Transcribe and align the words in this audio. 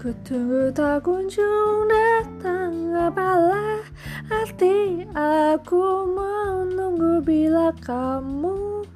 Ku 0.00 0.08
tunggu 0.24 0.72
tak 0.72 1.04
kunjung 1.04 1.84
datang 1.84 2.96
Apalah 2.96 3.84
arti 4.32 5.04
aku 5.12 6.08
menunggu 6.08 7.20
Bila 7.20 7.68
kamu 7.84 8.88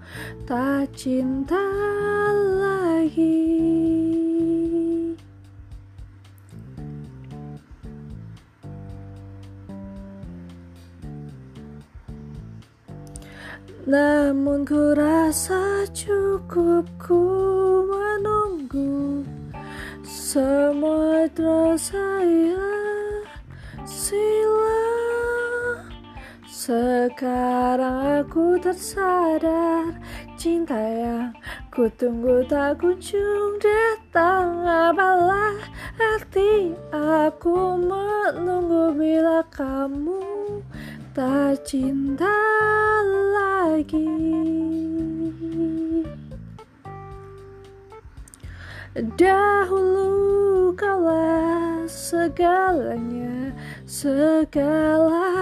tak 0.48 0.96
cinta 0.96 1.60
lagi? 2.56 3.44
Namun 13.84 14.64
ku 14.64 14.96
rasa 14.96 15.84
cukup 15.92 16.88
ku 16.96 17.20
menunggu 17.92 19.13
Semua 20.34 21.30
terasa 21.30 22.26
ya 22.26 22.66
sila 23.86 24.82
Sekarang 26.42 28.26
aku 28.26 28.58
tersadar 28.58 29.94
Cinta 30.34 30.74
yang 30.74 31.30
ku 31.70 31.86
tunggu 31.94 32.42
tak 32.50 32.82
kunjung 32.82 33.62
datang. 33.62 34.66
Apalah 34.66 35.54
arti 36.02 36.74
aku 36.90 37.78
menunggu 37.78 38.90
bila 38.90 39.38
kamu 39.54 40.18
tak 41.14 41.62
cinta 41.62 42.34
lagi 43.38 44.73
Dahulu 48.94 50.70
kaulah 50.78 51.82
segalanya 51.90 53.50
segala. 53.90 55.34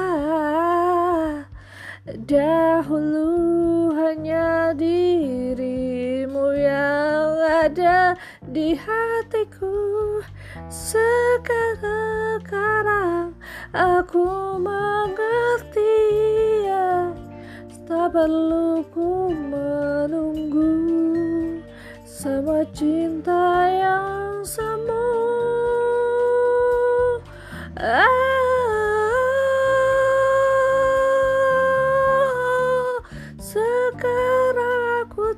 Dahulu 2.24 3.92
hanya 3.92 4.72
dirimu 4.72 6.48
yang 6.56 7.28
ada 7.68 8.16
di 8.40 8.72
hatiku. 8.72 10.24
Sekarang 10.72 12.06
aku 13.76 14.56
mengerti 14.56 15.92
ya 16.72 17.12
Tak 17.84 18.16
perlu 18.16 18.80
ku 18.88 19.28
menunggu. 19.28 20.72
Sama 22.22 22.62
cinta 22.70 23.41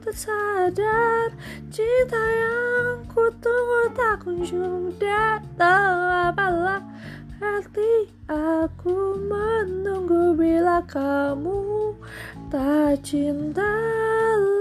Aku 0.04 0.12
tersadar 0.12 1.32
Cinta 1.72 2.20
yang 2.20 3.08
ku 3.08 3.24
tunggu 3.40 3.88
tak 3.96 4.20
kunjung 4.20 4.92
datang 5.00 6.28
Apalah 6.28 6.84
arti 7.40 8.12
aku 8.28 9.16
menunggu 9.16 10.36
bila 10.36 10.84
kamu 10.84 11.96
tak 12.52 13.00
cinta 13.00 13.72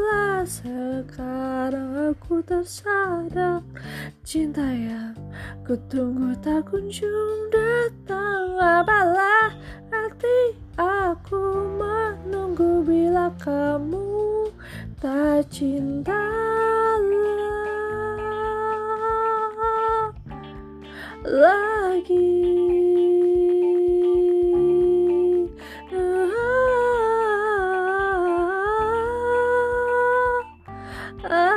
lah. 0.08 0.47
Sekarang 0.47 2.16
aku 2.16 2.39
tersadar 2.47 3.59
cinta 4.23 4.63
yang 4.63 5.11
ku 5.67 5.75
tunggu 5.91 6.39
tak 6.39 6.72
kunjung 6.72 7.52
datang 7.52 8.56
apalah 8.63 9.51
arti 9.91 10.56
aku 10.79 11.68
menunggu 11.75 12.79
bila 12.88 13.28
kamu 13.44 14.03
Cinta 15.52 16.16
lagi 21.24 22.31
ah, 25.92 26.31
ah, 31.28 31.52
ah. 31.52 31.53